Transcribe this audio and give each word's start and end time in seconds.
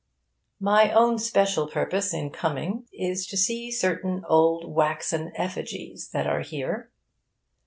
My 0.59 0.91
own 0.93 1.19
special 1.19 1.67
purpose 1.67 2.11
in 2.11 2.31
coming 2.31 2.87
is 2.91 3.27
to 3.27 3.37
see 3.37 3.69
certain 3.69 4.23
old 4.27 4.67
waxen 4.73 5.31
effigies 5.35 6.09
that 6.11 6.25
are 6.25 6.41
here. 6.41 6.89